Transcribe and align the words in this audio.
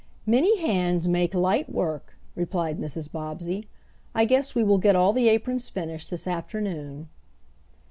"Many 0.25 0.59
hands 0.59 1.07
make 1.07 1.35
light 1.35 1.71
work," 1.71 2.15
replied 2.33 2.79
Mrs. 2.79 3.11
Bobbsey. 3.11 3.67
"I 4.15 4.25
guess 4.25 4.55
we 4.55 4.63
will 4.63 4.79
get 4.79 4.95
all 4.95 5.13
the 5.13 5.29
aprons 5.29 5.69
finished 5.69 6.09
this 6.09 6.25
afternoon." 6.25 7.07